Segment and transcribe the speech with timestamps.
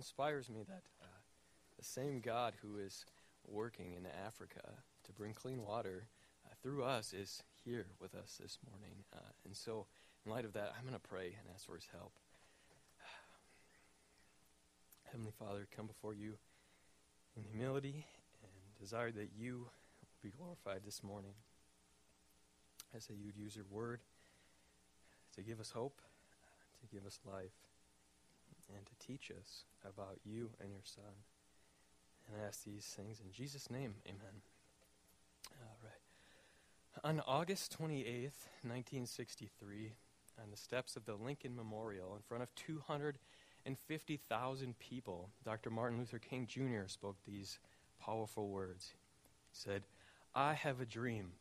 [0.00, 1.20] inspires me that uh,
[1.76, 3.04] the same God who is
[3.46, 4.66] working in Africa
[5.04, 6.06] to bring clean water
[6.46, 9.04] uh, through us is here with us this morning.
[9.14, 9.84] Uh, and so,
[10.24, 12.14] in light of that, I'm going to pray and ask for his help.
[15.12, 16.38] Heavenly Father, come before you
[17.36, 18.06] in humility
[18.42, 19.66] and desire that you
[20.22, 21.34] be glorified this morning.
[22.96, 24.00] I say you'd use your word
[25.36, 26.00] to give us hope,
[26.80, 27.52] to give us life,
[28.76, 31.24] and to teach us about you and your Son.
[32.26, 33.94] And I ask these things in Jesus' name.
[34.06, 34.42] Amen.
[35.62, 35.92] All right.
[37.04, 39.92] On August 28th, 1963,
[40.42, 45.68] on the steps of the Lincoln Memorial, in front of 250,000 people, Dr.
[45.70, 46.86] Martin Luther King Jr.
[46.86, 47.58] spoke these
[48.00, 48.94] powerful words.
[49.52, 49.82] He said,
[50.34, 51.32] I have a dream.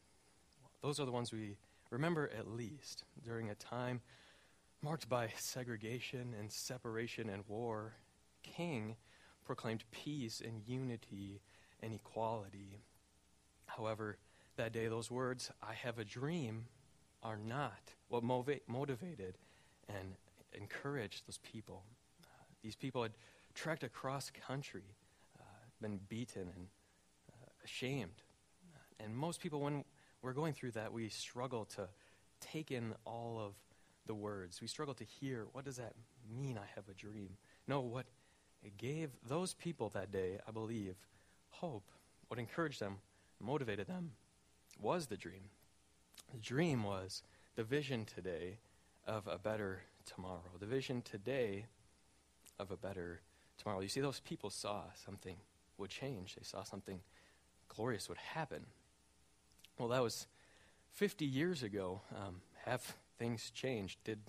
[0.81, 1.57] Those are the ones we
[1.89, 4.01] remember at least during a time
[4.81, 7.93] marked by segregation and separation and war.
[8.43, 8.95] King
[9.45, 11.41] proclaimed peace and unity
[11.81, 12.79] and equality.
[13.65, 14.17] However,
[14.57, 16.65] that day, those words, I have a dream,
[17.23, 19.37] are not what motiva- motivated
[19.89, 20.15] and
[20.53, 21.83] encouraged those people.
[22.23, 22.27] Uh,
[22.61, 23.11] these people had
[23.53, 24.95] trekked across country,
[25.39, 25.43] uh,
[25.81, 26.67] been beaten and
[27.31, 28.21] uh, ashamed.
[28.99, 29.83] And most people, when
[30.21, 31.87] we're going through that, we struggle to
[32.41, 33.53] take in all of
[34.09, 34.59] the words.
[34.59, 35.93] We struggle to hear what does that
[36.35, 37.37] mean, I have a dream?
[37.67, 38.07] No, what
[38.63, 40.95] it gave those people that day, I believe,
[41.49, 41.91] hope.
[42.27, 42.97] What encouraged them,
[43.39, 44.13] motivated them,
[44.81, 45.43] was the dream.
[46.33, 47.21] The dream was
[47.55, 48.57] the vision today
[49.05, 50.57] of a better tomorrow.
[50.59, 51.67] The vision today
[52.57, 53.21] of a better
[53.59, 53.79] tomorrow.
[53.81, 55.35] You see, those people saw something
[55.77, 56.99] would change, they saw something
[57.67, 58.65] glorious would happen.
[59.77, 60.25] Well, that was
[60.93, 62.01] 50 years ago.
[62.17, 63.99] Um, have things changed?
[64.03, 64.19] Did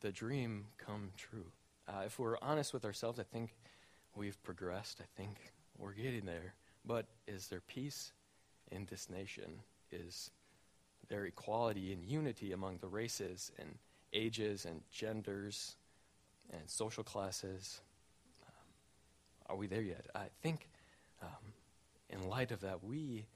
[0.00, 1.46] the dream come true?
[1.88, 3.54] Uh, if we're honest with ourselves, I think
[4.14, 5.00] we've progressed.
[5.00, 6.54] I think we're getting there.
[6.84, 8.12] But is there peace
[8.70, 9.60] in this nation?
[9.90, 10.30] Is
[11.08, 13.78] there equality and unity among the races and
[14.12, 15.76] ages and genders
[16.52, 17.80] and social classes?
[18.46, 18.52] Um,
[19.48, 20.06] are we there yet?
[20.14, 20.68] I think
[21.22, 21.28] um,
[22.10, 23.26] in light of that, we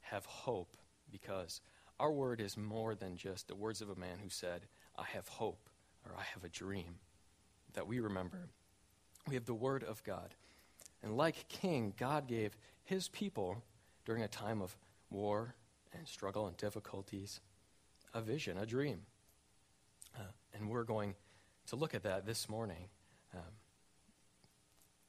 [0.00, 0.76] have hope
[1.10, 1.60] because
[2.00, 4.62] our word is more than just the words of a man who said,
[4.96, 5.68] I have hope
[6.04, 6.96] or I have a dream
[7.74, 8.48] that we remember.
[9.28, 10.34] We have the word of God.
[11.02, 13.62] And like King, God gave his people
[14.04, 14.76] during a time of
[15.10, 15.54] war
[15.96, 17.40] and struggle and difficulties
[18.14, 19.02] a vision, a dream.
[20.16, 20.24] Uh,
[20.54, 21.14] and we're going
[21.66, 22.88] to look at that this morning.
[23.34, 23.40] Um,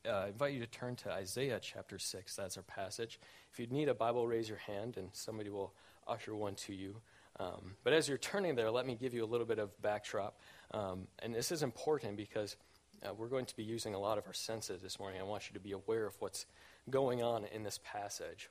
[0.05, 2.35] uh, I invite you to turn to Isaiah chapter 6.
[2.35, 3.19] That's our passage.
[3.51, 5.73] If you need a Bible, raise your hand and somebody will
[6.07, 6.95] usher one to you.
[7.39, 10.39] Um, but as you're turning there, let me give you a little bit of backdrop.
[10.71, 12.55] Um, and this is important because
[13.03, 15.19] uh, we're going to be using a lot of our senses this morning.
[15.19, 16.45] I want you to be aware of what's
[16.89, 18.49] going on in this passage.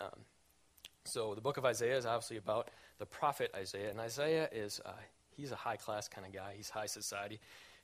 [0.00, 0.20] Um,
[1.04, 2.68] so the book of Isaiah is obviously about
[2.98, 4.92] the prophet Isaiah, and Isaiah is uh,
[5.36, 6.54] he's a high class kind of guy.
[6.56, 7.40] He's high society.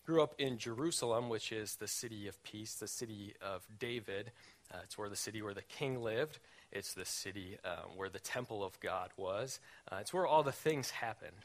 [0.09, 4.33] Grew up in Jerusalem, which is the city of peace, the city of David.
[4.73, 6.39] Uh, it's where the city where the king lived.
[6.73, 9.61] It's the city uh, where the temple of God was.
[9.93, 11.37] Uh, it's where all the things happened.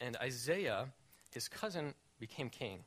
[0.00, 0.86] And Isaiah,
[1.34, 2.84] his cousin, became king.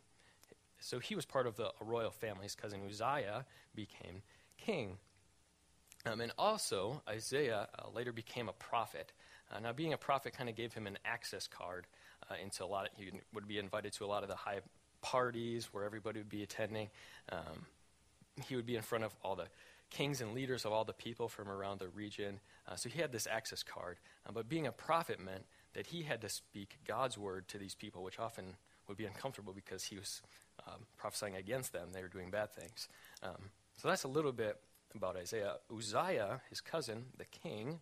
[0.79, 2.43] So he was part of the royal family.
[2.43, 4.21] His cousin Uzziah became
[4.57, 4.95] king.
[6.05, 9.11] Um, and also, Isaiah uh, later became a prophet.
[9.51, 11.87] Uh, now, being a prophet kind of gave him an access card
[12.41, 12.85] into a lot.
[12.85, 14.61] Of, he would be invited to a lot of the high
[15.03, 16.89] parties where everybody would be attending.
[17.31, 17.67] Um,
[18.47, 19.45] he would be in front of all the
[19.91, 22.39] kings and leaders of all the people from around the region.
[22.67, 23.99] Uh, so he had this access card.
[24.27, 25.43] Uh, but being a prophet meant
[25.73, 28.55] that he had to speak God's word to these people, which often
[28.87, 30.21] would be uncomfortable because he was
[30.67, 31.89] um, prophesying against them.
[31.93, 32.87] They were doing bad things.
[33.21, 34.57] Um, so that's a little bit
[34.95, 35.55] about Isaiah.
[35.75, 37.79] Uzziah, his cousin, the king,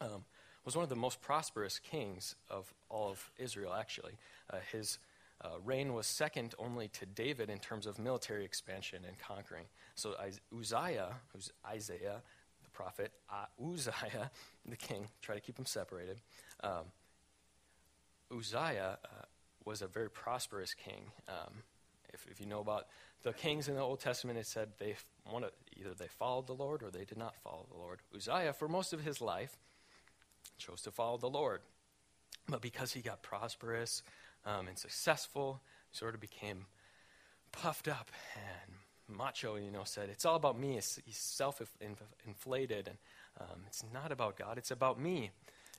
[0.00, 0.24] um,
[0.64, 4.12] was one of the most prosperous kings of all of Israel, actually.
[4.50, 4.98] Uh, his
[5.40, 9.64] uh, reign was second only to David in terms of military expansion and conquering.
[9.94, 10.14] So
[10.56, 12.22] Uzziah, who's Isaiah,
[12.64, 14.30] the prophet, uh, Uzziah,
[14.66, 16.20] the king, try to keep them separated.
[16.62, 16.86] Um,
[18.36, 19.24] Uzziah uh,
[19.64, 21.04] was a very prosperous king.
[21.28, 21.62] Um,
[22.12, 22.86] if, if, you know about
[23.22, 24.96] the kings in the Old Testament, it said they
[25.76, 28.00] either they followed the Lord or they did not follow the Lord.
[28.14, 29.56] Uzziah, for most of his life,
[30.56, 31.60] chose to follow the Lord.
[32.48, 34.02] But because he got prosperous,
[34.44, 35.60] um, and successful,
[35.92, 36.66] sort of became
[37.52, 40.74] puffed up and macho, you know, said, It's all about me.
[40.74, 41.60] He's self
[42.26, 42.98] inflated, and
[43.40, 45.30] um, it's not about God, it's about me.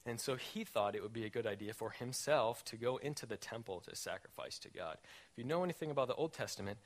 [0.06, 3.26] And so he thought it would be a good idea for himself to go into
[3.26, 4.98] the temple to sacrifice to God.
[5.32, 6.80] If you know anything about the Old Testament,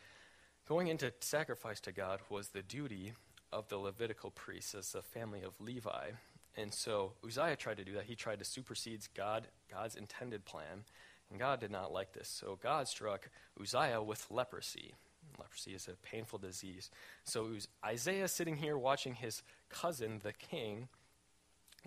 [0.65, 3.13] Going into sacrifice to God was the duty
[3.51, 6.11] of the Levitical priests as the family of Levi.
[6.55, 8.05] And so Uzziah tried to do that.
[8.05, 10.85] He tried to supersede God, God's intended plan.
[11.29, 12.27] And God did not like this.
[12.27, 13.29] So God struck
[13.59, 14.93] Uzziah with leprosy.
[15.39, 16.91] Leprosy is a painful disease.
[17.23, 17.49] So
[17.83, 20.89] Isaiah sitting here watching his cousin, the king,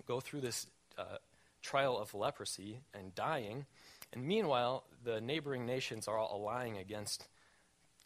[0.07, 0.67] go through this
[0.99, 1.19] uh,
[1.63, 3.67] trial of leprosy and dying.
[4.13, 7.29] And meanwhile, the neighboring nations are all allying against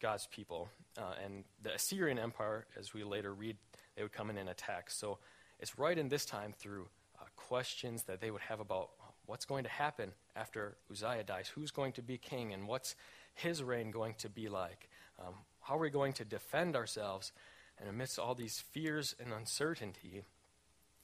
[0.01, 0.69] God's people.
[0.97, 3.57] Uh, and the Assyrian Empire, as we later read,
[3.95, 4.89] they would come in and attack.
[4.89, 5.19] So
[5.59, 6.87] it's right in this time through
[7.19, 8.89] uh, questions that they would have about
[9.25, 12.95] what's going to happen after Uzziah dies, who's going to be king, and what's
[13.33, 14.89] his reign going to be like.
[15.19, 17.31] Um, how are we going to defend ourselves?
[17.79, 20.23] And amidst all these fears and uncertainty,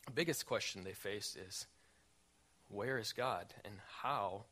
[0.05, 1.67] the biggest question they face is
[2.69, 4.45] where is God and how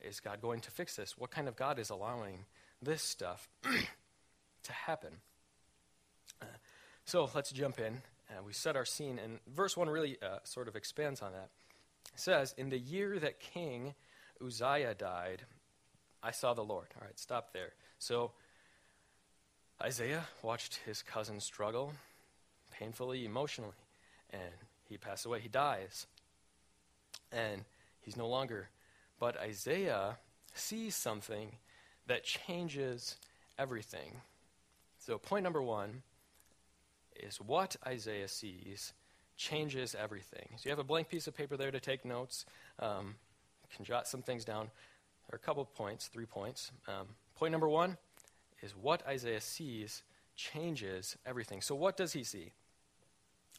[0.00, 1.16] is God going to fix this?
[1.16, 2.44] What kind of God is allowing
[2.82, 5.12] this stuff to happen?
[6.40, 6.46] Uh,
[7.04, 8.02] so let's jump in.
[8.30, 11.50] Uh, we set our scene, and verse 1 really uh, sort of expands on that.
[12.12, 13.94] It says, In the year that King
[14.44, 15.42] Uzziah died,
[16.22, 16.88] I saw the Lord.
[16.96, 17.72] All right, stop there.
[17.98, 18.32] So
[19.82, 21.92] Isaiah watched his cousin struggle
[22.70, 23.72] painfully, emotionally,
[24.30, 24.52] and
[24.88, 25.40] he passed away.
[25.40, 26.06] He dies.
[27.32, 27.64] And
[28.00, 28.68] he's no longer.
[29.18, 30.18] But Isaiah
[30.54, 31.52] sees something
[32.06, 33.16] that changes
[33.58, 34.20] everything.
[34.98, 36.02] So, point number one
[37.16, 38.92] is what Isaiah sees
[39.36, 40.48] changes everything.
[40.56, 42.46] So, you have a blank piece of paper there to take notes.
[42.78, 43.14] Um,
[43.70, 44.70] you can jot some things down.
[45.28, 46.70] There are a couple points, three points.
[46.86, 47.96] Um, point number one
[48.62, 50.02] is what Isaiah sees
[50.36, 51.60] changes everything.
[51.60, 52.52] So, what does he see?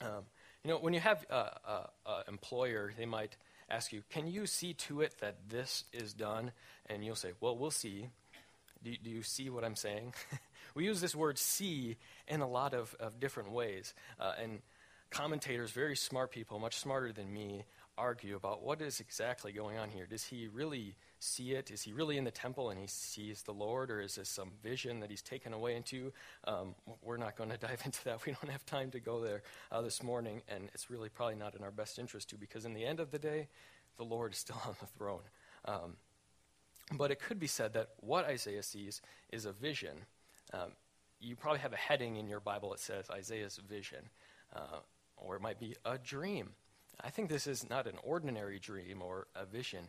[0.02, 0.26] Um,
[0.64, 3.38] you know, when you have an employer, they might
[3.70, 6.52] ask you, Can you see to it that this is done?
[6.88, 8.10] And you'll say, Well, we'll see.
[8.84, 10.14] Do, do you see what I'm saying?
[10.76, 11.98] we use this word see
[12.28, 13.94] in a lot of, of different ways.
[14.20, 14.60] Uh, and
[15.16, 17.64] commentators, very smart people, much smarter than me,
[17.98, 20.06] argue about what is exactly going on here.
[20.06, 21.72] Does he really see it?
[21.72, 24.52] Is he really in the temple and he sees the Lord, or is this some
[24.62, 26.12] vision that he's taken away into?
[26.44, 28.26] Um, we're not going to dive into that.
[28.26, 31.56] We don't have time to go there uh, this morning, and it's really probably not
[31.56, 33.48] in our best interest to, because in the end of the day,
[33.96, 35.24] the Lord is still on the throne.
[35.64, 35.94] Um,
[36.92, 39.02] but it could be said that what Isaiah sees
[39.32, 39.96] is a vision.
[40.54, 40.74] Um,
[41.22, 44.10] you probably have a heading in your Bible that says Isaiah's vision,
[44.54, 44.80] uh,
[45.18, 46.52] or it might be a dream.
[47.02, 49.88] I think this is not an ordinary dream or a vision.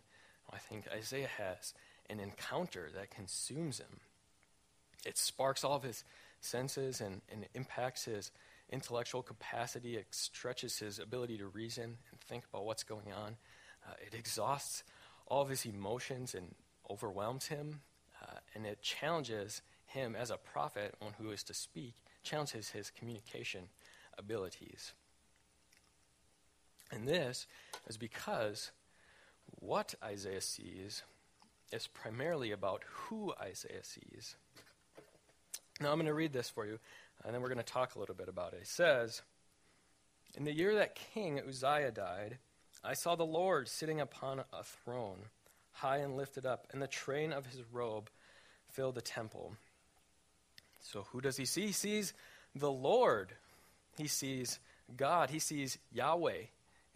[0.53, 1.75] I think Isaiah has
[2.09, 4.01] an encounter that consumes him.
[5.05, 6.05] It sparks all of his
[6.41, 8.31] senses and, and impacts his
[8.71, 9.97] intellectual capacity.
[9.97, 13.37] It stretches his ability to reason and think about what's going on.
[13.87, 14.83] Uh, it exhausts
[15.27, 16.55] all of his emotions and
[16.91, 17.81] overwhelms him.
[18.23, 22.91] Uh, and it challenges him as a prophet, one who is to speak, challenges his
[22.91, 23.69] communication
[24.19, 24.93] abilities.
[26.93, 27.47] And this
[27.89, 28.71] is because
[29.61, 31.03] what Isaiah sees
[31.73, 34.37] is primarily about who Isaiah sees.
[35.81, 36.79] Now, I'm going to read this for you,
[37.25, 38.61] and then we're going to talk a little bit about it.
[38.63, 39.23] It says,
[40.37, 42.39] In the year that King Uzziah died,
[42.83, 45.19] I saw the Lord sitting upon a throne,
[45.73, 48.09] high and lifted up, and the train of his robe
[48.71, 49.55] filled the temple.
[50.81, 51.67] So, who does he see?
[51.67, 52.15] He sees
[52.55, 53.33] the Lord.
[53.99, 54.61] He sees
[54.97, 55.31] God.
[55.31, 56.45] He sees Yahweh.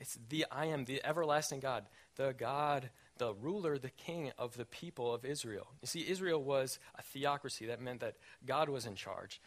[0.01, 1.85] It's the I am, the everlasting God,
[2.17, 5.69] the God, the ruler, the king of the people of Israel.
[5.83, 7.67] You see, Israel was a theocracy.
[7.67, 8.17] That meant that
[8.47, 9.41] God was in charge.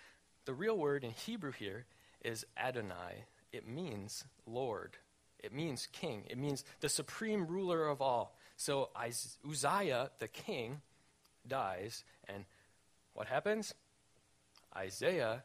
[0.45, 1.85] The real word in Hebrew here
[2.23, 3.25] is Adonai.
[3.51, 4.97] It means Lord.
[5.39, 6.23] It means king.
[6.29, 8.37] It means the supreme ruler of all.
[8.55, 10.81] So Uzziah, the king,
[11.47, 12.45] dies, and
[13.13, 13.73] what happens?
[14.75, 15.43] Isaiah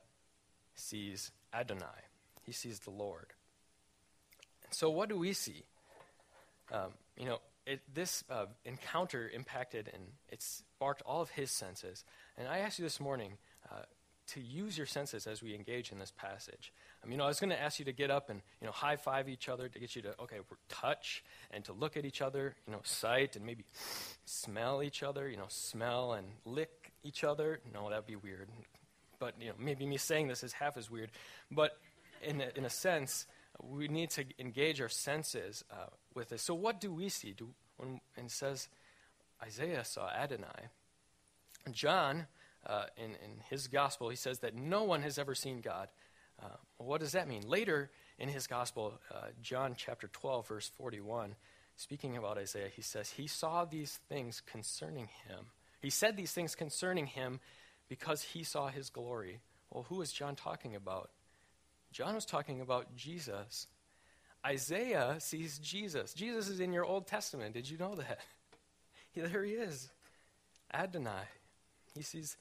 [0.74, 2.04] sees Adonai.
[2.42, 3.32] He sees the Lord.
[4.70, 5.64] So, what do we see?
[6.72, 12.04] Um, you know, it, this uh, encounter impacted and it sparked all of his senses.
[12.36, 13.32] And I asked you this morning
[13.70, 13.82] uh,
[14.28, 16.72] to use your senses as we engage in this passage.
[17.02, 18.72] Um, you know, I was going to ask you to get up and you know
[18.72, 20.36] high five each other to get you to okay
[20.68, 22.54] touch and to look at each other.
[22.66, 23.64] You know, sight and maybe
[24.24, 25.28] smell each other.
[25.28, 27.60] You know, smell and lick each other.
[27.72, 28.48] No, that'd be weird.
[29.18, 31.10] But you know, maybe me saying this is half as weird.
[31.50, 31.78] But
[32.22, 33.26] in a, in a sense,
[33.62, 36.42] we need to engage our senses uh, with this.
[36.42, 37.32] So, what do we see?
[37.32, 38.68] Do, when, and says
[39.42, 40.68] Isaiah saw Adonai.
[41.72, 42.26] John,
[42.66, 45.88] uh, in, in his gospel, he says that no one has ever seen God.
[46.42, 46.48] Uh,
[46.78, 47.42] what does that mean?
[47.46, 51.34] Later in his gospel, uh, John chapter 12, verse 41,
[51.76, 55.46] speaking about Isaiah, he says, He saw these things concerning him.
[55.80, 57.40] He said these things concerning him
[57.88, 59.40] because he saw his glory.
[59.70, 61.10] Well, who is John talking about?
[61.92, 63.66] John was talking about Jesus.
[64.44, 66.14] Isaiah sees Jesus.
[66.14, 67.54] Jesus is in your Old Testament.
[67.54, 68.20] Did you know that?
[69.14, 69.90] there he is.
[70.72, 71.24] Adonai.
[71.94, 72.36] He sees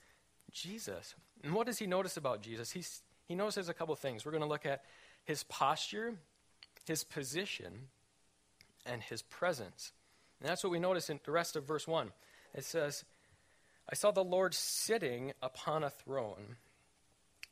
[0.52, 1.16] Jesus.
[1.44, 2.72] And what does he notice about Jesus?
[2.72, 4.26] He's, he notices a couple things.
[4.26, 4.84] We're going to look at
[5.24, 6.16] his posture,
[6.86, 7.74] his position,
[8.86, 9.92] and his presence.
[10.40, 12.12] And that's what we notice in the rest of verse 1.
[12.54, 13.04] It says,
[13.90, 16.58] I saw the Lord sitting upon a throne.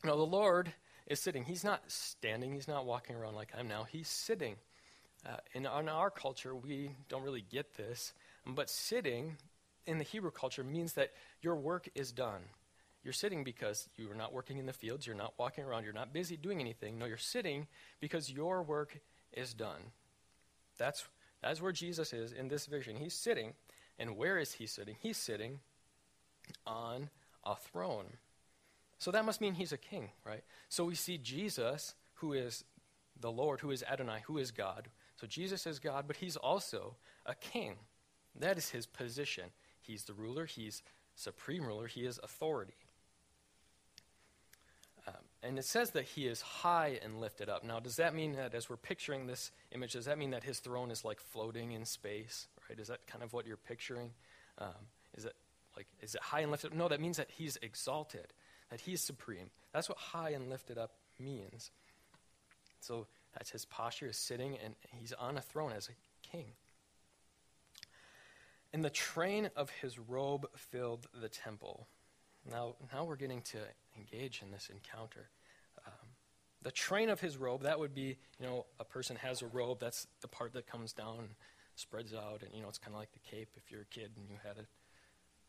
[0.03, 0.73] Now, the Lord
[1.07, 1.43] is sitting.
[1.43, 3.83] He's not standing, he's not walking around like I'm now.
[3.83, 4.55] He's sitting.
[5.25, 8.13] Uh, in, in our culture, we don't really get this,
[8.45, 9.37] but sitting
[9.87, 12.41] in the Hebrew culture means that your work is done.
[13.03, 15.93] You're sitting because you are not working in the fields, you're not walking around, you're
[15.93, 16.97] not busy doing anything.
[16.97, 17.67] No, you're sitting
[17.99, 18.99] because your work
[19.31, 19.91] is done.
[20.77, 21.05] That's,
[21.41, 22.95] that's where Jesus is in this vision.
[22.97, 23.53] He's sitting.
[23.97, 24.95] And where is he sitting?
[24.99, 25.59] He's sitting
[26.65, 27.09] on
[27.43, 28.17] a throne.
[29.05, 30.43] So that must mean he's a king, right?
[30.67, 32.63] So we see Jesus, who is
[33.21, 34.87] the Lord, who is Adonai, who is God.
[35.21, 37.75] So Jesus is God, but he's also a king.
[38.39, 39.43] That is his position.
[39.79, 40.81] He's the ruler, he's
[41.13, 42.73] supreme ruler, he is authority.
[45.07, 47.63] Um, and it says that he is high and lifted up.
[47.63, 50.57] Now, does that mean that as we're picturing this image, does that mean that his
[50.57, 52.47] throne is like floating in space?
[52.67, 52.79] Right?
[52.79, 54.09] Is that kind of what you're picturing?
[54.57, 55.35] Um, is it
[55.77, 56.77] like is it high and lifted up?
[56.77, 58.33] No, that means that he's exalted,
[58.75, 59.49] that he's supreme.
[59.73, 61.71] That's what high and lifted up means.
[62.81, 66.47] So that's his posture is sitting and he's on a throne as a king.
[68.73, 71.87] And the train of his robe filled the temple.
[72.51, 73.59] Now, now we're getting to
[73.97, 75.29] engage in this encounter.
[75.87, 76.09] Um,
[76.61, 79.79] the train of his robe, that would be, you know, a person has a robe,
[79.79, 81.29] that's the part that comes down
[81.75, 84.11] spreads out, and, you know, it's kind of like the cape if you're a kid
[84.17, 84.65] and you had a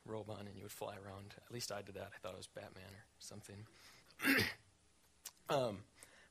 [0.06, 1.34] robe on and you would fly around.
[1.46, 2.10] At least I did that.
[2.14, 3.66] I thought it was Batman or something.
[5.50, 5.78] um,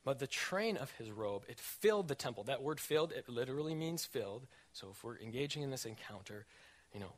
[0.04, 2.44] but the train of his robe, it filled the temple.
[2.44, 4.46] That word filled, it literally means filled.
[4.72, 6.46] So if we're engaging in this encounter,
[6.92, 7.12] you know,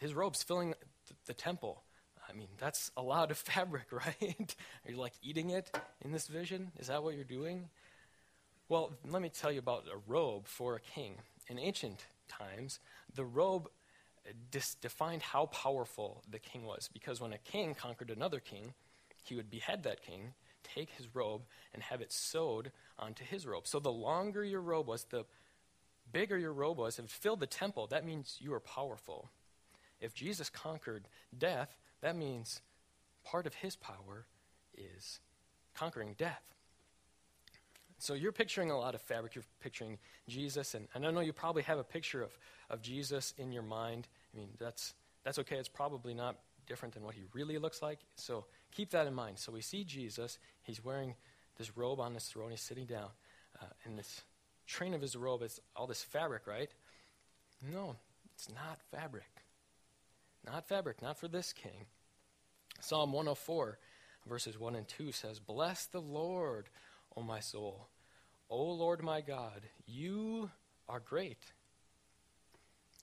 [0.00, 1.82] his robe's filling the, the temple.
[2.28, 4.56] I mean, that's a lot of fabric, right?
[4.84, 5.70] Are you like eating it
[6.04, 6.72] in this vision?
[6.78, 7.68] Is that what you're doing?
[8.68, 11.14] Well, let me tell you about a robe for a king.
[11.48, 12.80] In ancient times,
[13.14, 13.68] the robe
[14.50, 16.88] dis- defined how powerful the king was.
[16.92, 18.74] Because when a king conquered another king,
[19.22, 21.42] he would behead that king, take his robe,
[21.74, 23.66] and have it sewed onto his robe.
[23.66, 25.24] So the longer your robe was, the
[26.12, 29.30] bigger your robe was, and filled the temple, that means you were powerful.
[30.00, 32.60] If Jesus conquered death, that means
[33.24, 34.26] part of his power
[34.76, 35.20] is
[35.74, 36.42] conquering death.
[37.98, 39.34] So you're picturing a lot of fabric.
[39.34, 42.36] You're picturing Jesus, and, and I know you probably have a picture of,
[42.68, 44.06] of Jesus in your mind.
[44.36, 45.56] I mean, that's, that's okay.
[45.56, 48.00] It's probably not different than what he really looks like.
[48.16, 49.38] So keep that in mind.
[49.38, 50.38] So we see Jesus.
[50.62, 51.14] He's wearing
[51.58, 52.50] this robe on this throne.
[52.50, 53.08] He's sitting down.
[53.60, 54.22] Uh, and this
[54.66, 56.70] train of his robe is all this fabric, right?
[57.72, 57.96] No,
[58.34, 59.24] it's not fabric.
[60.44, 61.86] Not fabric, not for this king.
[62.80, 63.78] Psalm 104,
[64.28, 66.68] verses 1 and 2 says, Bless the Lord,
[67.16, 67.88] O my soul.
[68.50, 70.50] O Lord my God, you
[70.88, 71.52] are great.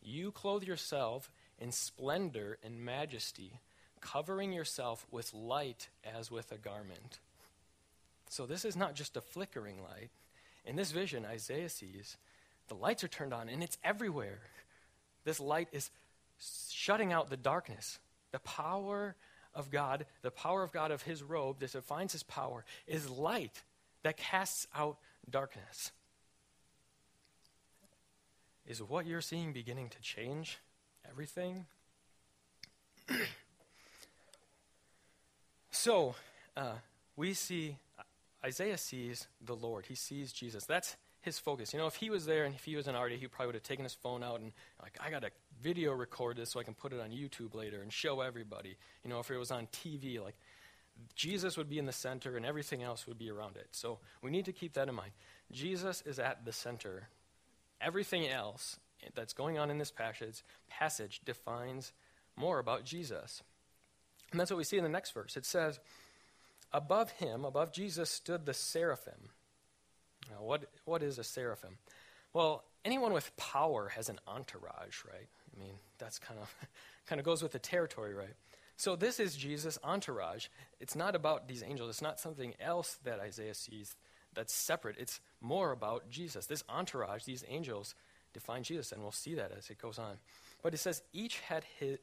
[0.04, 3.60] You clothe yourself in splendor and majesty,
[4.02, 7.20] covering yourself with light as with a garment.
[8.30, 10.10] So, this is not just a flickering light.
[10.66, 12.18] In this vision, Isaiah sees
[12.68, 14.40] the lights are turned on and it's everywhere.
[15.26, 15.90] This light is
[16.70, 18.00] shutting out the darkness.
[18.32, 19.16] The power
[19.54, 23.64] of God, the power of God of his robe that defines his power, is light
[24.04, 24.98] that casts out
[25.30, 25.92] darkness.
[28.66, 30.60] Is what you're seeing beginning to change
[31.10, 31.66] everything?
[35.72, 36.16] so,
[36.56, 36.76] uh,
[37.16, 37.78] we see,
[38.44, 39.86] Isaiah sees the Lord.
[39.88, 40.66] He sees Jesus.
[40.66, 41.74] That's his focus.
[41.74, 43.56] You know, if he was there and if he was an artist, he probably would
[43.56, 44.52] have taken his phone out and,
[44.82, 47.82] like, I got to video record this so I can put it on YouTube later
[47.82, 48.76] and show everybody.
[49.04, 50.36] You know, if it was on TV, like,
[51.16, 53.68] Jesus would be in the center and everything else would be around it.
[53.72, 55.12] So we need to keep that in mind.
[55.52, 57.08] Jesus is at the center.
[57.84, 58.78] Everything else
[59.16, 61.92] that's going on in this passage, passage defines
[62.36, 63.44] more about Jesus.
[64.32, 65.38] And that's what we see in the next verse.
[65.38, 65.80] It says,
[66.72, 69.30] Above him, above Jesus, stood the seraphim.
[70.32, 71.78] Now, what, what is a seraphim?
[72.34, 75.28] Well, anyone with power has an entourage, right?
[75.56, 76.56] I mean, that's kind of
[77.08, 78.34] kind of goes with the territory, right?
[78.76, 80.48] So this is Jesus' entourage.
[80.80, 81.90] It's not about these angels.
[81.92, 83.96] It's not something else that Isaiah sees
[84.34, 84.96] that's separate.
[84.98, 86.46] It's more about Jesus.
[86.46, 87.96] This entourage, these angels,
[88.34, 90.18] define Jesus, and we'll see that as it goes on.
[90.62, 92.00] But it says each had his,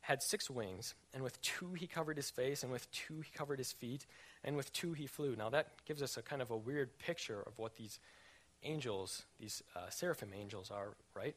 [0.00, 3.58] had six wings, and with two he covered his face, and with two he covered
[3.58, 4.06] his feet,
[4.44, 5.34] and with two he flew.
[5.36, 7.98] Now that gives us a kind of a weird picture of what these
[8.62, 11.34] angels, these uh, seraphim angels, are, right?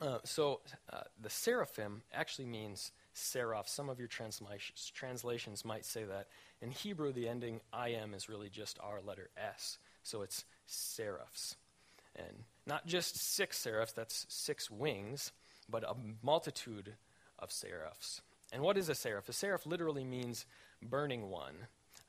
[0.00, 0.60] Uh, so
[0.92, 3.68] uh, the seraphim actually means seraph.
[3.68, 6.28] Some of your transla- translations might say that.
[6.60, 9.78] In Hebrew, the ending I am is really just our letter S.
[10.02, 11.56] So it's seraphs.
[12.16, 15.32] And not just six seraphs, that's six wings,
[15.68, 16.94] but a multitude
[17.38, 18.20] of seraphs.
[18.52, 19.28] And what is a seraph?
[19.28, 20.44] A seraph literally means
[20.82, 21.54] burning one.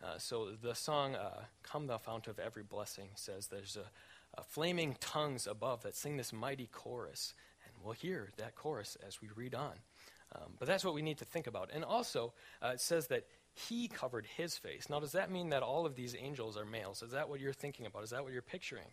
[0.04, 4.44] Uh, so the song, uh, Come Thou Fount of Every Blessing, says there's a, a
[4.44, 7.34] flaming tongues above that sing this mighty chorus.
[7.66, 9.74] And we'll hear that chorus as we read on.
[10.36, 11.70] Um, but that's what we need to think about.
[11.74, 14.90] And also, uh, it says that he covered his face.
[14.90, 17.04] Now, does that mean that all of these angels are males?
[17.04, 18.04] Is that what you're thinking about?
[18.04, 18.88] Is that what you're picturing?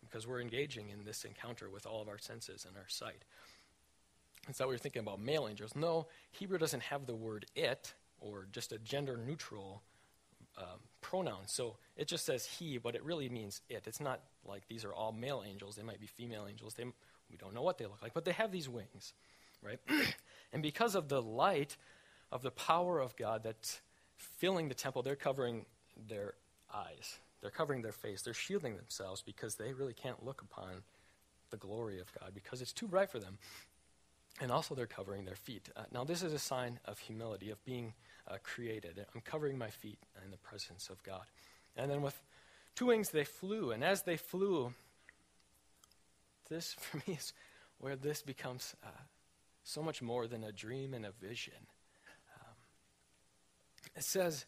[0.00, 3.24] Because we're engaging in this encounter with all of our senses and our sight.
[4.48, 5.76] Is that what you're thinking about male angels?
[5.76, 9.82] No, Hebrew doesn't have the word it or just a gender neutral
[10.56, 11.42] um, pronoun.
[11.46, 13.84] So it just says he, but it really means it.
[13.86, 15.76] It's not like these are all male angels.
[15.76, 16.74] They might be female angels.
[16.74, 19.12] They, we don't know what they look like, but they have these wings,
[19.62, 19.78] right?
[20.52, 21.76] and because of the light
[22.32, 23.80] of the power of God that's
[24.18, 25.64] filling the temple, they're covering
[26.08, 26.34] their
[26.74, 27.18] eyes.
[27.40, 28.22] They're covering their face.
[28.22, 30.82] They're shielding themselves because they really can't look upon
[31.50, 33.38] the glory of God because it's too bright for them.
[34.40, 35.68] And also, they're covering their feet.
[35.76, 37.92] Uh, now, this is a sign of humility, of being
[38.28, 39.04] uh, created.
[39.12, 41.22] I'm covering my feet in the presence of God.
[41.76, 42.20] And then, with
[42.76, 43.72] two wings, they flew.
[43.72, 44.72] And as they flew,
[46.48, 47.32] this, for me, is
[47.78, 48.90] where this becomes uh,
[49.64, 51.66] so much more than a dream and a vision.
[53.98, 54.46] It says,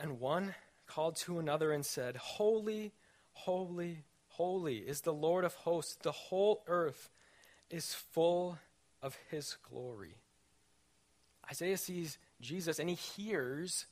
[0.00, 0.56] And one
[0.88, 2.92] called to another and said, Holy,
[3.32, 5.96] holy, holy is the Lord of hosts.
[6.02, 7.08] The whole earth
[7.70, 8.58] is full
[9.00, 10.16] of his glory.
[11.48, 13.86] Isaiah sees Jesus and he hears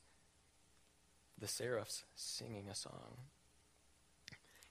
[1.39, 3.19] the seraphs singing a song.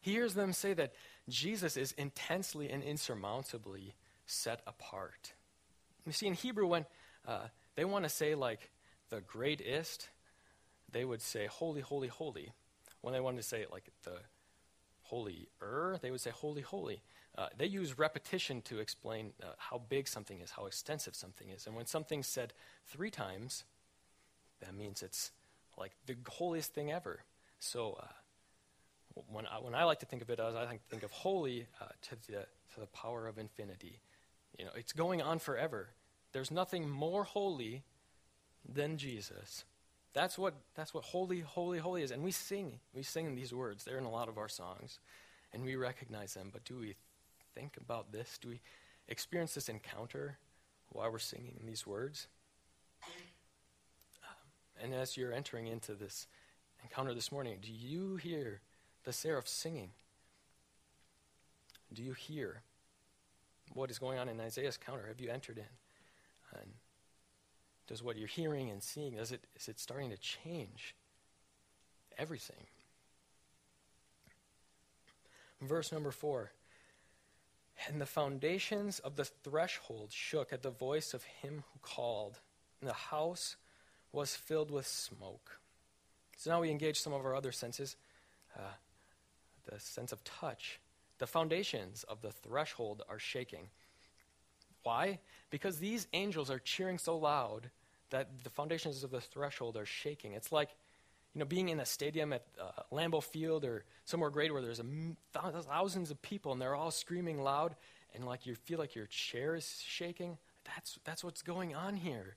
[0.02, 0.92] He hears them say that
[1.30, 5.32] Jesus is intensely and insurmountably set apart.
[6.06, 6.86] You see, in Hebrew, when
[7.26, 8.70] uh, they want to say, like,
[9.14, 10.10] the greatest,
[10.92, 12.52] they would say, holy, holy, holy.
[13.02, 14.18] When they wanted to say, like, the
[15.04, 17.02] holier, they would say, holy, holy.
[17.38, 21.68] Uh, they use repetition to explain uh, how big something is, how extensive something is.
[21.68, 22.54] And when something's said
[22.88, 23.66] three times,
[24.62, 25.32] that means it's
[25.78, 27.20] like the holiest thing ever.
[27.60, 28.06] So uh,
[29.28, 31.68] when, I, when I like to think of it as I think think of holy
[31.82, 34.00] uh, to, the, to the power of infinity,
[34.58, 35.90] you know, it's going on forever.
[36.32, 37.84] There's nothing more holy
[38.68, 39.66] than Jesus.
[40.14, 42.12] That's what, that's what holy, holy, holy is.
[42.12, 42.80] And we sing.
[42.94, 43.84] We sing these words.
[43.84, 45.00] They're in a lot of our songs.
[45.54, 46.50] And we recognize them.
[46.52, 46.96] But do we
[47.56, 48.38] think about this?
[48.42, 48.62] Do we
[49.08, 50.38] experience this encounter
[50.90, 52.28] while we're singing these words?
[54.24, 56.28] Um, and as you're entering into this
[56.84, 58.62] encounter this morning, do you hear
[59.04, 59.90] the seraph singing?
[61.92, 62.62] Do you hear
[63.74, 65.08] what is going on in Isaiah's counter?
[65.08, 66.60] Have you entered in?
[66.60, 66.72] And
[67.88, 70.96] does what you're hearing and seeing, is it, is it starting to change
[72.18, 72.66] everything?
[75.62, 76.52] Verse number four
[77.88, 82.40] and the foundations of the threshold shook at the voice of him who called,
[82.80, 83.56] and the house
[84.12, 85.60] was filled with smoke.
[86.38, 87.96] So now we engage some of our other senses
[88.58, 88.62] uh,
[89.66, 90.80] the sense of touch.
[91.18, 93.70] The foundations of the threshold are shaking.
[94.84, 95.20] Why?
[95.54, 97.70] Because these angels are cheering so loud
[98.10, 100.34] that the foundations of the threshold are shaking.
[100.34, 100.70] It's like
[101.36, 104.80] you know, being in a stadium at uh, Lambeau Field or somewhere great where there's
[104.80, 104.86] a,
[105.32, 107.76] thousands of people and they're all screaming loud
[108.16, 110.40] and like you feel like your chair is shaking.
[110.66, 112.36] That's, that's what's going on here.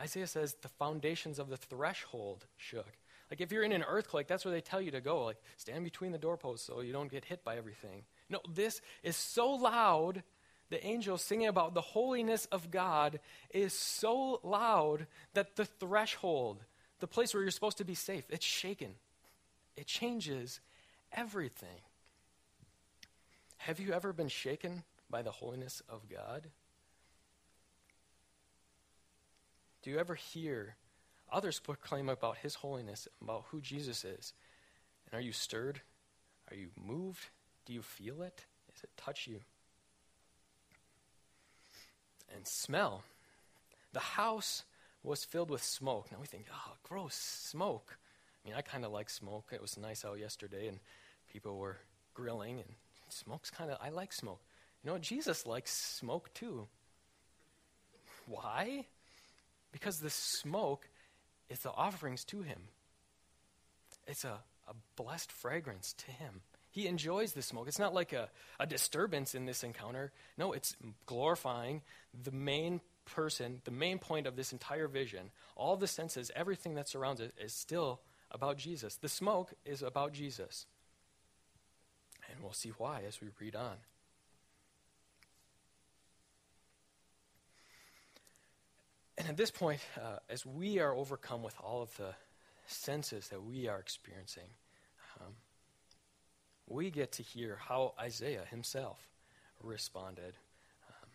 [0.00, 2.96] Isaiah says the foundations of the threshold shook.
[3.30, 5.22] Like if you're in an earthquake, that's where they tell you to go.
[5.26, 8.04] Like stand between the doorposts so you don't get hit by everything.
[8.30, 10.22] No, this is so loud.
[10.70, 16.58] The angel singing about the holiness of God is so loud that the threshold,
[17.00, 18.94] the place where you're supposed to be safe, it's shaken.
[19.76, 20.60] It changes
[21.12, 21.80] everything.
[23.58, 26.48] Have you ever been shaken by the holiness of God?
[29.82, 30.76] Do you ever hear
[31.32, 34.34] others proclaim about his holiness, about who Jesus is?
[35.06, 35.80] And are you stirred?
[36.50, 37.28] Are you moved?
[37.64, 38.44] Do you feel it?
[38.72, 39.40] Does it touch you?
[42.34, 43.02] And smell.
[43.92, 44.64] The house
[45.02, 46.10] was filled with smoke.
[46.12, 47.96] Now we think, oh, gross, smoke.
[48.44, 49.50] I mean, I kind of like smoke.
[49.52, 50.78] It was nice out yesterday, and
[51.32, 51.78] people were
[52.14, 52.68] grilling, and
[53.08, 54.40] smoke's kind of, I like smoke.
[54.84, 56.66] You know, Jesus likes smoke too.
[58.26, 58.84] Why?
[59.72, 60.88] Because the smoke
[61.48, 62.60] is the offerings to him.
[64.06, 64.38] It's a,
[64.68, 66.42] a blessed fragrance to him.
[66.78, 67.66] He enjoys the smoke.
[67.66, 68.28] It's not like a,
[68.60, 70.12] a disturbance in this encounter.
[70.36, 71.82] No, it's glorifying
[72.22, 75.32] the main person, the main point of this entire vision.
[75.56, 77.98] All the senses, everything that surrounds it is still
[78.30, 78.94] about Jesus.
[78.94, 80.66] The smoke is about Jesus.
[82.30, 83.78] And we'll see why as we read on.
[89.16, 92.14] And at this point, uh, as we are overcome with all of the
[92.68, 94.50] senses that we are experiencing,
[96.68, 98.98] we get to hear how Isaiah himself
[99.62, 100.34] responded.
[100.88, 101.08] Um,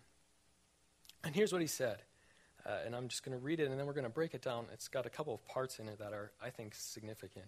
[1.25, 1.97] and here's what he said.
[2.65, 4.41] Uh, and I'm just going to read it and then we're going to break it
[4.41, 4.65] down.
[4.71, 7.45] It's got a couple of parts in it that are, I think, significant.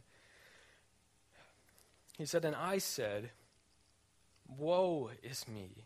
[2.17, 3.31] He said, And I said,
[4.57, 5.85] Woe is me,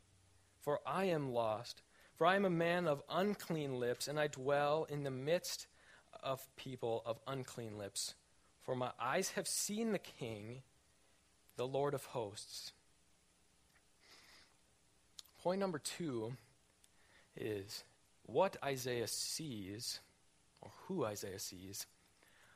[0.62, 1.82] for I am lost.
[2.16, 5.68] For I am a man of unclean lips, and I dwell in the midst
[6.22, 8.16] of people of unclean lips.
[8.62, 10.64] For my eyes have seen the King,
[11.60, 12.72] the Lord of hosts.
[15.44, 16.32] Point number two
[17.36, 17.84] is
[18.24, 20.00] what Isaiah sees,
[20.62, 21.86] or who Isaiah sees,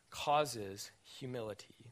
[0.09, 1.91] causes humility.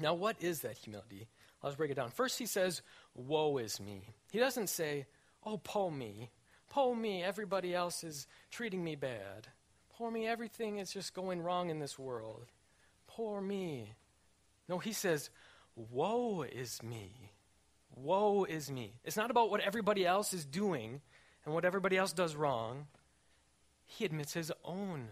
[0.00, 1.28] Now, what is that humility?
[1.62, 2.08] Let's break it down.
[2.08, 2.80] First, he says,
[3.14, 4.14] Woe is me.
[4.30, 5.04] He doesn't say,
[5.44, 6.30] Oh, poor me.
[6.70, 9.48] Poor me, everybody else is treating me bad.
[9.98, 12.46] Poor me, everything is just going wrong in this world.
[13.06, 13.92] Poor me.
[14.70, 15.28] No, he says,
[15.76, 17.32] Woe is me.
[17.94, 18.94] Woe is me.
[19.04, 21.00] It's not about what everybody else is doing
[21.44, 22.86] and what everybody else does wrong.
[23.84, 25.08] He admits his own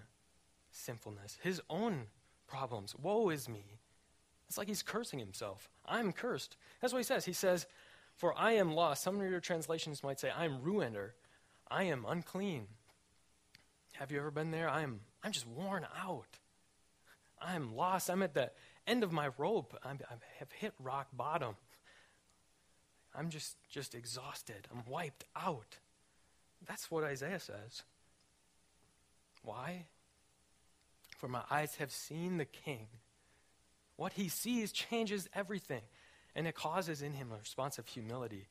[0.70, 2.07] sinfulness, his own
[2.46, 2.94] problems.
[2.96, 3.79] Woe is me.
[4.49, 5.70] It's like he's cursing himself.
[5.87, 6.57] I'm cursed.
[6.81, 7.25] That's what he says.
[7.25, 7.66] He says,
[8.16, 9.03] For I am lost.
[9.03, 11.14] Some of your translations might say, I am ruined or
[11.70, 12.66] I am unclean.
[13.92, 14.68] Have you ever been there?
[14.68, 16.38] I'm, I'm just worn out.
[17.40, 18.11] I'm lost.
[18.11, 18.50] I'm at the
[18.87, 19.76] end of my rope.
[19.85, 21.57] I'm, I have hit rock bottom.
[23.14, 24.68] I'm just, just exhausted.
[24.70, 25.79] I'm wiped out.
[26.66, 27.83] That's what Isaiah says.
[29.42, 29.87] Why?
[31.16, 32.87] For my eyes have seen the King
[34.00, 35.83] what he sees changes everything,
[36.35, 38.48] and it causes in him a response of humility.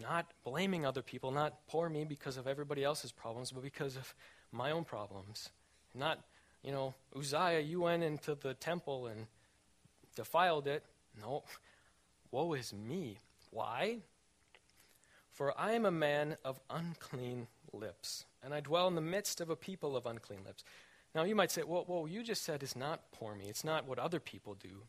[0.00, 4.14] Not blaming other people, not poor me because of everybody else's problems, but because of
[4.50, 5.50] my own problems.
[5.94, 6.20] Not,
[6.62, 9.26] you know, Uzziah, you went into the temple and
[10.16, 10.84] defiled it.
[11.20, 11.44] No,
[12.30, 13.18] woe is me.
[13.50, 13.98] Why?
[15.32, 19.50] For I am a man of unclean lips, and I dwell in the midst of
[19.50, 20.64] a people of unclean lips.
[21.14, 23.46] Now, you might say, well, what you just said is not poor me.
[23.48, 24.82] It's not what other people do.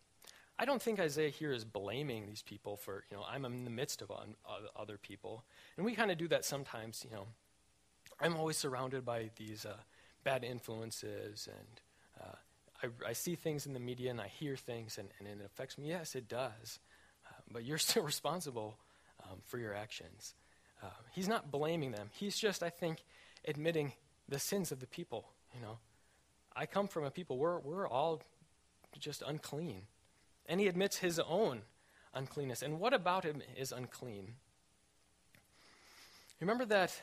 [0.57, 3.71] I don't think Isaiah here is blaming these people for, you know, I'm in the
[3.71, 4.35] midst of un,
[4.75, 5.45] other people.
[5.77, 7.27] And we kind of do that sometimes, you know.
[8.19, 9.77] I'm always surrounded by these uh,
[10.23, 11.81] bad influences, and
[12.21, 12.35] uh,
[12.83, 15.77] I, I, see things in the media and I hear things, and, and it affects
[15.77, 15.87] me.
[15.87, 16.79] Yes, it does.
[17.27, 18.77] Uh, but you're still responsible
[19.23, 20.33] um, for your actions.
[20.81, 22.09] Uh, he's not blaming them.
[22.13, 23.03] He's just, I think,
[23.45, 23.93] admitting
[24.27, 25.77] the sins of the people, you know.
[26.55, 28.21] I come from a people, we're, we're all
[28.97, 29.83] just unclean.
[30.45, 31.61] And he admits his own
[32.13, 32.61] uncleanness.
[32.61, 34.35] And what about him is unclean?
[36.39, 37.01] Remember that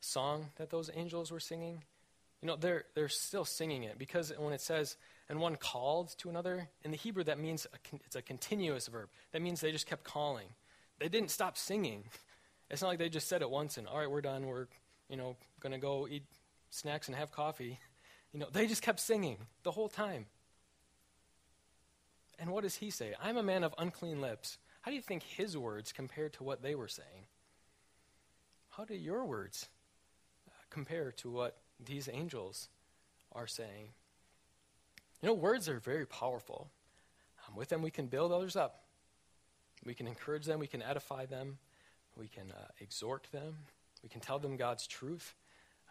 [0.00, 1.82] song that those angels were singing?
[2.42, 4.96] You know, they're, they're still singing it because when it says,
[5.28, 8.88] and one called to another, in the Hebrew that means a con- it's a continuous
[8.88, 9.08] verb.
[9.30, 10.48] That means they just kept calling.
[10.98, 12.04] They didn't stop singing.
[12.68, 14.46] It's not like they just said it once and, all right, we're done.
[14.46, 14.66] We're,
[15.08, 16.24] you know, going to go eat
[16.70, 17.78] snacks and have coffee.
[18.32, 20.26] You know, they just kept singing the whole time.
[22.38, 23.14] And what does he say?
[23.22, 24.58] I'm a man of unclean lips.
[24.80, 27.26] How do you think his words compare to what they were saying?
[28.70, 29.68] How do your words
[30.48, 32.68] uh, compare to what these angels
[33.32, 33.88] are saying?
[35.20, 36.68] You know, words are very powerful.
[37.48, 38.82] Um, with them, we can build others up.
[39.84, 40.58] We can encourage them.
[40.58, 41.58] We can edify them.
[42.16, 43.56] We can uh, exhort them.
[44.02, 45.34] We can tell them God's truth.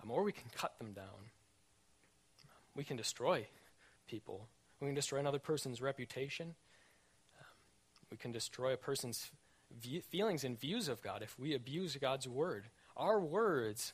[0.02, 1.30] Um, or we can cut them down.
[2.76, 3.48] We can destroy
[4.08, 4.48] people.
[4.80, 6.56] We can destroy another person's reputation.
[7.40, 7.46] Um,
[8.10, 9.32] we can destroy a person's
[10.10, 12.66] feelings and views of God if we abuse God's word.
[12.98, 13.94] Our words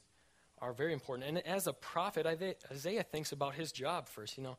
[0.62, 1.28] are very important.
[1.28, 2.26] And as a prophet,
[2.72, 4.38] Isaiah thinks about his job first.
[4.38, 4.58] You know,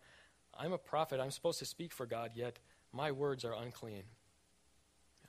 [0.59, 1.21] I'm a prophet.
[1.21, 2.59] I'm supposed to speak for God, yet
[2.93, 4.05] my words are unclean.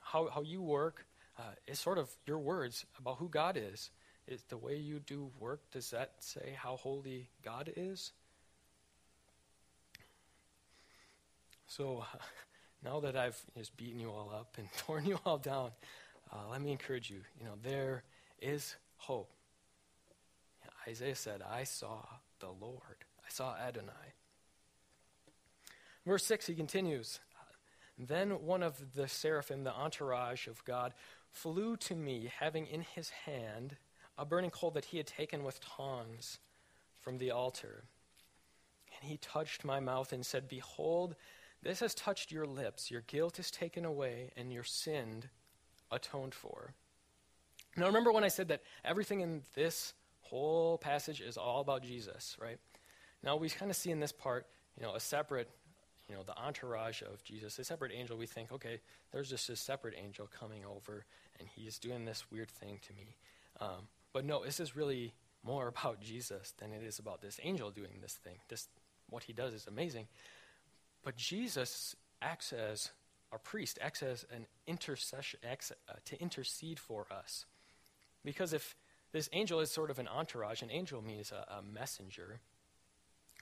[0.00, 1.06] How, how you work
[1.38, 3.90] uh, is sort of your words about who God is.
[4.26, 8.12] Is the way you do work, does that say how holy God is?
[11.66, 12.18] So uh,
[12.84, 15.70] now that I've just beaten you all up and torn you all down,
[16.32, 17.20] uh, let me encourage you.
[17.38, 18.04] You know, there
[18.40, 19.32] is hope.
[20.90, 22.04] Isaiah said, I saw
[22.40, 23.04] the Lord.
[23.24, 24.14] I saw Adonai.
[26.04, 27.20] Verse 6, he continues
[27.96, 30.94] Then one of the seraphim, the entourage of God,
[31.30, 33.76] flew to me, having in his hand
[34.18, 36.38] a burning coal that he had taken with tongs
[36.98, 37.84] from the altar.
[39.00, 41.14] And he touched my mouth and said, Behold,
[41.62, 42.90] this has touched your lips.
[42.90, 45.24] Your guilt is taken away, and your sin
[45.92, 46.74] atoned for.
[47.76, 49.94] Now, remember when I said that everything in this
[50.30, 52.58] whole passage is all about Jesus, right?
[53.22, 55.50] Now, we kind of see in this part, you know, a separate,
[56.08, 58.16] you know, the entourage of Jesus, a separate angel.
[58.16, 58.80] We think, okay,
[59.12, 61.04] there's just a separate angel coming over,
[61.38, 63.16] and he's doing this weird thing to me.
[63.60, 65.12] Um, but no, this is really
[65.44, 68.36] more about Jesus than it is about this angel doing this thing.
[68.48, 68.68] This,
[69.08, 70.06] what he does is amazing.
[71.02, 72.90] But Jesus acts as
[73.32, 77.46] a priest, acts as an intercession, acts, uh, to intercede for us.
[78.24, 78.76] Because if
[79.12, 82.40] this angel is sort of an entourage, an angel means a, a messenger.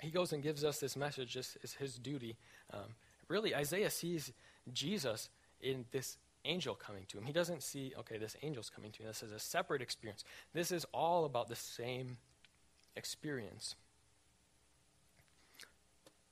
[0.00, 2.36] He goes and gives us this message, this is his duty.
[2.72, 2.94] Um,
[3.28, 4.32] really, Isaiah sees
[4.72, 5.28] Jesus
[5.60, 7.24] in this angel coming to him.
[7.24, 9.08] He doesn't see, okay, this angel's coming to me.
[9.08, 10.24] This is a separate experience.
[10.54, 12.16] This is all about the same
[12.96, 13.74] experience.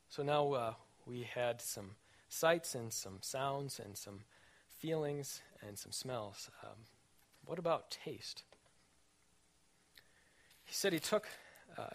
[0.09, 1.91] So now uh, we had some
[2.29, 4.21] sights and some sounds and some
[4.79, 6.51] feelings and some smells.
[6.63, 6.77] Um,
[7.45, 8.43] what about taste?
[10.77, 11.27] Said he took,
[11.79, 11.89] uh,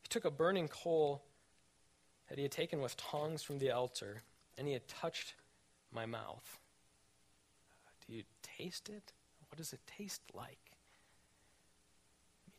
[0.00, 1.24] he took a burning coal
[2.28, 4.22] that he had taken with tongs from the altar,
[4.56, 5.34] and he had touched
[5.90, 6.60] my mouth.
[8.06, 9.12] Do you taste it?
[9.48, 10.60] What does it taste like?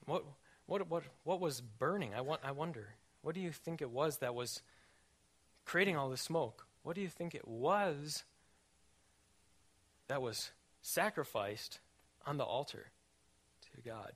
[0.06, 0.26] What,
[0.66, 2.14] what, what, what was burning?
[2.14, 2.96] I, want, I wonder.
[3.22, 4.64] What do you think it was that was
[5.64, 6.68] creating all the smoke?
[6.82, 8.26] What do you think it was
[10.10, 11.80] that was sacrificed
[12.26, 12.92] on the altar
[13.74, 14.12] to God?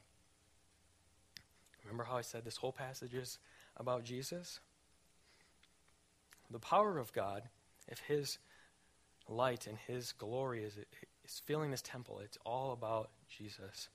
[1.87, 3.39] Remember how I said this whole passage is
[3.77, 4.59] about Jesus?
[6.51, 7.43] The power of God,
[7.87, 8.37] if His
[9.27, 10.77] light and His glory is,
[11.25, 13.89] is filling this temple, it's all about Jesus.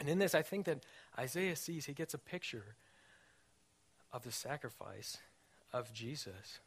[0.00, 0.84] And in this, I think that
[1.18, 2.76] Isaiah sees, he gets a picture
[4.12, 5.18] of the sacrifice
[5.72, 6.60] of Jesus.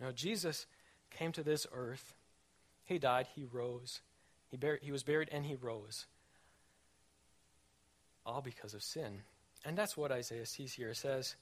[0.00, 0.66] Now, Jesus
[1.10, 2.14] came to this earth.
[2.84, 4.00] He died, he rose.
[4.50, 6.06] He, he was buried, and he rose.
[8.24, 9.22] All because of sin.
[9.64, 10.90] And that's what Isaiah sees here.
[10.90, 11.36] It says,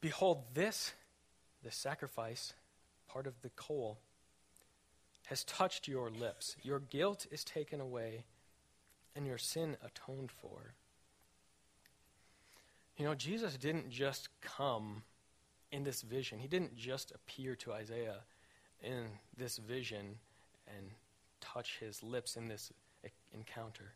[0.00, 0.92] Behold, this,
[1.62, 2.54] the sacrifice,
[3.08, 3.98] part of the coal,
[5.26, 6.56] has touched your lips.
[6.62, 8.24] Your guilt is taken away,
[9.14, 10.74] and your sin atoned for.
[12.96, 15.02] You know, Jesus didn't just come
[15.72, 16.38] in this vision.
[16.38, 18.18] He didn't just appear to Isaiah
[18.82, 19.04] in
[19.36, 20.18] this vision
[20.66, 20.90] and
[21.40, 22.72] touch his lips in this
[23.32, 23.92] encounter.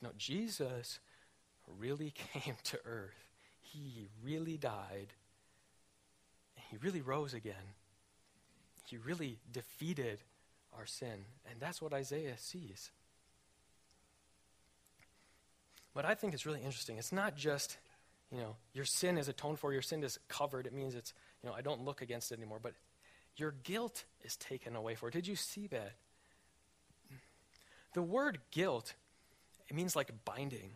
[0.00, 1.00] No, Jesus
[1.78, 3.24] really came to earth.
[3.60, 5.08] He really died.
[6.70, 7.74] He really rose again.
[8.86, 10.20] He really defeated
[10.76, 11.24] our sin.
[11.50, 12.90] And that's what Isaiah sees.
[15.92, 17.78] What I think is really interesting, it's not just
[18.30, 20.66] you know, your sin is atoned for, your sin is covered.
[20.66, 22.60] It means it's, you know, I don't look against it anymore.
[22.62, 22.74] But
[23.36, 25.10] your guilt is taken away for.
[25.10, 25.92] Did you see that?
[27.94, 28.94] The word guilt,
[29.68, 30.72] it means like binding.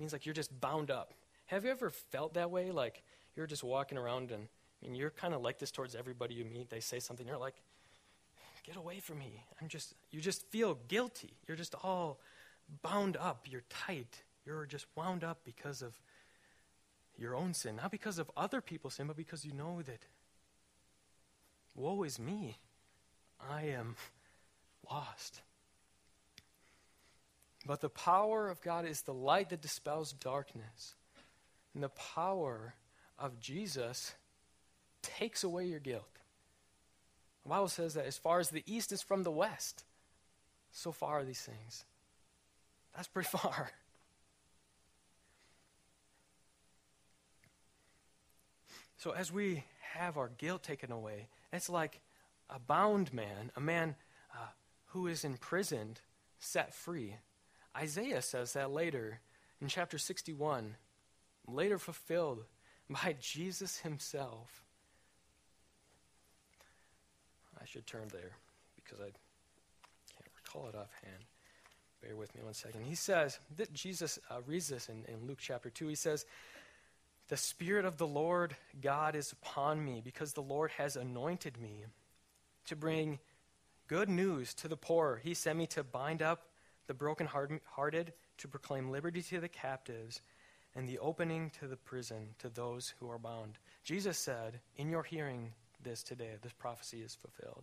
[0.00, 1.14] Means like you're just bound up.
[1.46, 2.70] Have you ever felt that way?
[2.70, 3.02] Like
[3.36, 4.48] you're just walking around and
[4.82, 6.70] I mean, you're kind of like this towards everybody you meet.
[6.70, 7.56] They say something, you're like,
[8.64, 9.44] get away from me.
[9.60, 11.34] I'm just, you just feel guilty.
[11.46, 12.18] You're just all
[12.82, 13.46] bound up.
[13.48, 14.22] You're tight.
[14.46, 15.98] You're just wound up because of
[17.18, 20.06] your own sin, not because of other people's sin, but because you know that,
[21.74, 22.56] woe is me.
[23.38, 23.96] I am
[24.90, 25.42] lost.
[27.66, 30.94] But the power of God is the light that dispels darkness.
[31.74, 32.74] And the power
[33.18, 34.14] of Jesus
[35.02, 36.18] takes away your guilt.
[37.42, 39.84] The Bible says that as far as the east is from the west,
[40.72, 41.84] so far are these things.
[42.94, 43.70] That's pretty far.
[48.98, 52.00] So as we have our guilt taken away, it's like
[52.50, 53.94] a bound man, a man
[54.34, 54.48] uh,
[54.88, 56.00] who is imprisoned,
[56.38, 57.16] set free.
[57.76, 59.20] Isaiah says that later
[59.60, 60.74] in chapter 61,
[61.46, 62.44] later fulfilled
[62.88, 64.64] by Jesus himself.
[67.60, 68.32] I should turn there
[68.74, 71.24] because I can't recall it offhand.
[72.02, 72.82] Bear with me one second.
[72.86, 75.88] He says, that Jesus uh, reads this in, in Luke chapter 2.
[75.88, 76.24] He says,
[77.28, 81.84] the Spirit of the Lord God is upon me because the Lord has anointed me
[82.66, 83.18] to bring
[83.86, 85.20] good news to the poor.
[85.22, 86.42] He sent me to bind up
[86.90, 90.22] the brokenhearted, to proclaim liberty to the captives,
[90.74, 93.58] and the opening to the prison to those who are bound.
[93.84, 97.62] Jesus said, In your hearing this today, this prophecy is fulfilled.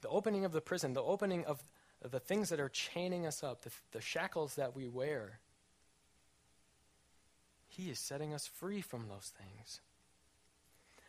[0.00, 1.62] The opening of the prison, the opening of
[2.02, 5.38] the things that are chaining us up, the, the shackles that we wear,
[7.68, 9.80] He is setting us free from those things.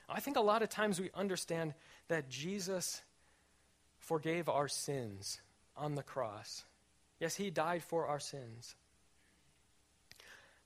[0.08, 1.73] I think a lot of times we understand
[2.08, 3.01] that Jesus
[4.08, 5.41] forgave our sins
[5.76, 6.63] on the cross.
[7.20, 8.76] Yes, He died for our sins.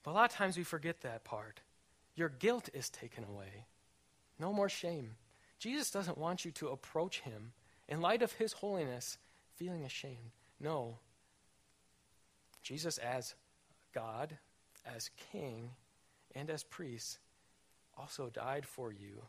[0.03, 1.59] But a lot of times we forget that part.
[2.15, 3.65] Your guilt is taken away.
[4.39, 5.15] No more shame.
[5.57, 7.53] Jesus doesn't want you to approach Him
[7.87, 9.17] in light of His holiness
[9.55, 10.31] feeling ashamed.
[10.59, 10.99] No.
[12.61, 13.33] Jesus, as
[13.91, 14.37] God,
[14.85, 15.71] as King,
[16.35, 17.17] and as priest,
[17.97, 19.23] also died for you,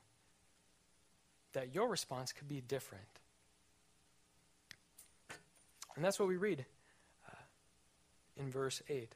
[1.54, 3.04] that your response could be different.
[5.96, 6.64] And that's what we read
[7.28, 7.34] uh,
[8.36, 9.14] in verse 8.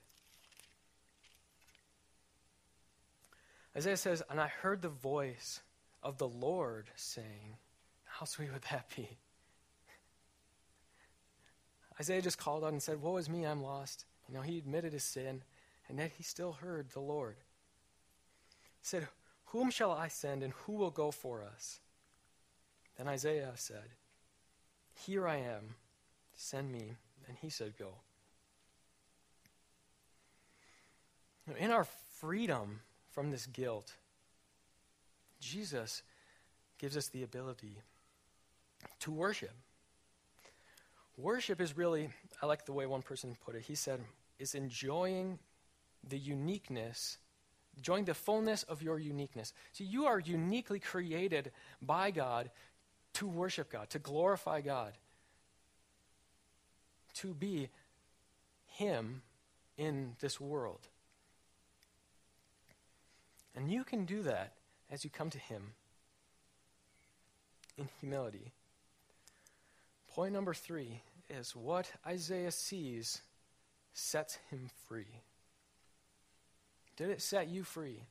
[3.77, 5.61] Isaiah says, And I heard the voice
[6.03, 7.57] of the Lord saying,
[8.05, 9.09] How sweet would that be?
[11.99, 14.05] Isaiah just called out and said, Woe is me, I'm lost.
[14.29, 15.43] You know, he admitted his sin,
[15.89, 17.37] and yet he still heard the Lord.
[18.81, 19.09] He said,
[19.47, 21.81] Whom shall I send, and who will go for us?
[22.97, 23.91] Then Isaiah said,
[24.95, 25.75] Here I am,
[26.37, 26.93] send me.
[27.29, 27.95] And he said, Go.
[31.59, 31.87] In our
[32.21, 33.93] freedom from this guilt,
[35.41, 36.03] Jesus
[36.79, 37.79] gives us the ability
[39.01, 39.53] to worship.
[41.17, 42.11] Worship is really,
[42.43, 43.63] I like the way one person put it.
[43.63, 44.01] He said,
[44.39, 45.39] is enjoying
[46.07, 47.19] the uniqueness,
[47.77, 49.53] enjoying the fullness of your uniqueness.
[49.73, 52.51] So you are uniquely created by God
[53.15, 54.93] to worship God, to glorify God,
[57.17, 57.69] to be
[58.67, 59.23] Him
[59.77, 60.89] in this world.
[63.55, 64.53] And you can do that
[64.91, 65.73] as you come to Him
[67.79, 68.53] in humility.
[70.15, 73.21] Point number three is what Isaiah sees
[73.93, 75.21] sets him free.
[76.97, 78.03] Did it set you free?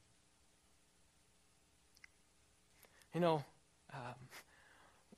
[3.14, 3.44] You know,
[3.94, 4.16] um,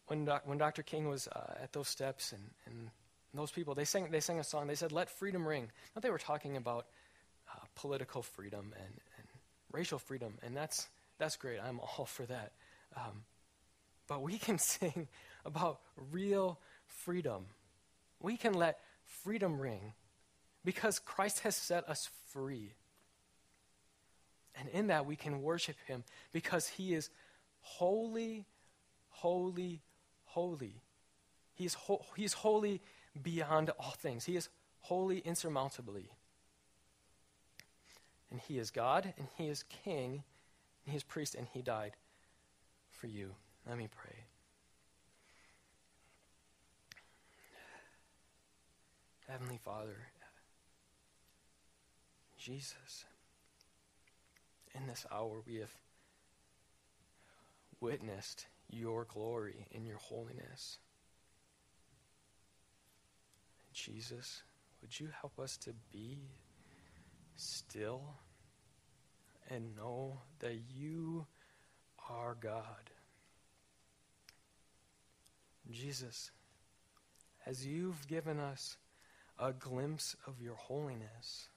[0.08, 0.84] when, doc, when Dr.
[0.84, 2.89] King was uh, at those steps and, and
[3.38, 4.67] those people, they sang, they sang a song.
[4.67, 5.69] They said, Let freedom ring.
[5.95, 6.88] Now, they were talking about
[7.54, 9.28] uh, political freedom and, and
[9.71, 11.60] racial freedom, and that's, that's great.
[11.60, 12.52] I'm all for that.
[12.95, 13.23] Um,
[14.08, 15.08] but we can sing
[15.45, 15.80] about
[16.12, 17.45] real freedom.
[18.21, 19.93] We can let freedom ring
[20.65, 22.73] because Christ has set us free.
[24.60, 27.10] And in that, we can worship Him because He is
[27.62, 28.45] holy,
[29.10, 29.82] holy,
[30.26, 30.82] holy.
[31.54, 32.82] He ho- he's holy
[33.17, 34.25] beyond all things.
[34.25, 34.49] He is
[34.82, 36.10] holy insurmountably.
[38.32, 40.23] And He is God, and He is King,
[40.86, 41.93] and He is priest, and He died
[42.91, 43.32] for you.
[43.67, 44.15] Let me pray.
[49.27, 50.08] Heavenly Father,
[52.38, 53.06] Jesus,
[54.73, 55.75] in this hour we have
[57.82, 60.80] witnessed your glory and your holiness.
[63.77, 64.41] Jesus,
[64.81, 66.17] would you help us to be
[67.35, 68.01] still
[69.51, 71.27] and know that you
[72.09, 72.89] are God?
[75.69, 76.31] Jesus,
[77.45, 78.77] as you've given us
[79.37, 81.49] a glimpse of your holiness.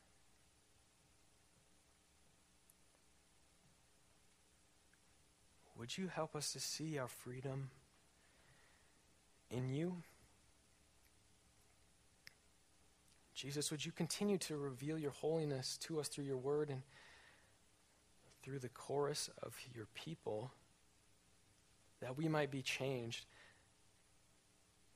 [5.79, 7.71] Would you help us to see our freedom
[9.51, 10.03] in you?
[13.41, 16.83] Jesus, would you continue to reveal your holiness to us through your word and
[18.43, 20.53] through the chorus of your people
[22.03, 23.25] that we might be changed,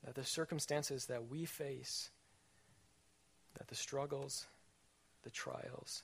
[0.05, 2.11] that the circumstances that we face
[3.57, 4.47] that the struggles,
[5.23, 6.03] the trials,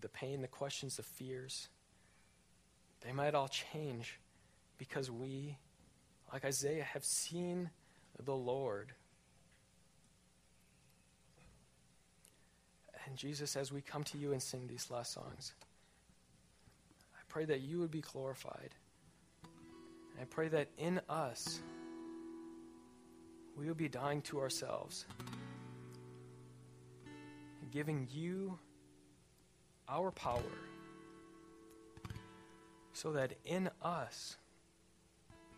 [0.00, 1.68] the pain, the questions, the fears,
[3.02, 4.18] they might all change
[4.78, 5.58] because we,
[6.32, 7.70] like Isaiah, have seen
[8.24, 8.94] the Lord.
[13.10, 15.52] And Jesus, as we come to you and sing these last songs,
[17.12, 18.70] I pray that you would be glorified.
[20.20, 21.60] I pray that in us,
[23.58, 25.04] we will be dying to ourselves
[27.70, 28.58] giving you
[29.88, 30.42] our power
[32.92, 34.36] so that in us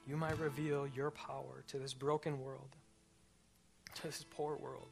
[0.07, 2.77] you might reveal your power to this broken world,
[3.95, 4.89] to this poor world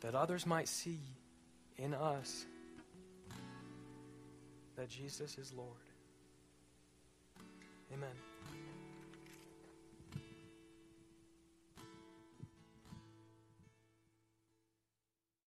[0.00, 1.00] that others might see
[1.76, 2.46] in us
[4.76, 5.70] that Jesus is Lord.
[7.92, 8.25] Amen.